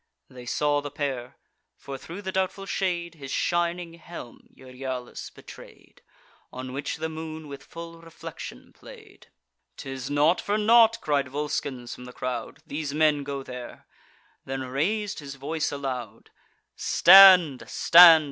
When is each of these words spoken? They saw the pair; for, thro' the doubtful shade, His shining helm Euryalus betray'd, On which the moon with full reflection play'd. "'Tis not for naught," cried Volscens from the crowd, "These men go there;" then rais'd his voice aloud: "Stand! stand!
They 0.31 0.47
saw 0.47 0.81
the 0.81 0.89
pair; 0.89 1.37
for, 1.77 1.95
thro' 1.95 2.21
the 2.21 2.31
doubtful 2.31 2.65
shade, 2.65 3.13
His 3.13 3.29
shining 3.29 3.93
helm 3.93 4.47
Euryalus 4.51 5.29
betray'd, 5.29 6.01
On 6.51 6.73
which 6.73 6.95
the 6.97 7.07
moon 7.07 7.47
with 7.47 7.61
full 7.61 8.01
reflection 8.01 8.73
play'd. 8.73 9.27
"'Tis 9.77 10.09
not 10.09 10.41
for 10.41 10.57
naught," 10.57 10.99
cried 11.01 11.27
Volscens 11.29 11.93
from 11.93 12.05
the 12.05 12.13
crowd, 12.13 12.63
"These 12.65 12.95
men 12.95 13.23
go 13.23 13.43
there;" 13.43 13.85
then 14.43 14.61
rais'd 14.63 15.19
his 15.19 15.35
voice 15.35 15.71
aloud: 15.71 16.31
"Stand! 16.75 17.61
stand! 17.67 18.19